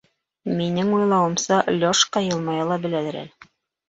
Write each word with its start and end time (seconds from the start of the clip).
Минең 0.59 0.87
уйлауымса, 0.99 1.59
Лёшка 1.83 2.23
йылмая 2.29 2.65
ла 2.71 2.79
беләлер 2.87 3.19
әле. 3.21 3.47